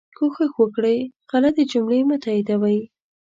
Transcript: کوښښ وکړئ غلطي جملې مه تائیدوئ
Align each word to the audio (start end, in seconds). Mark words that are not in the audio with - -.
کوښښ 0.17 0.51
وکړئ 0.61 0.99
غلطي 1.31 1.63
جملې 1.71 1.99
مه 2.09 2.17
تائیدوئ 2.23 2.79